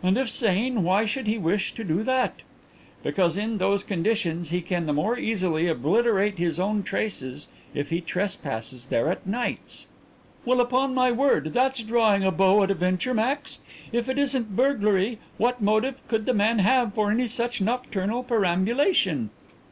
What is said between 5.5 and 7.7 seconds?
obliterate his own traces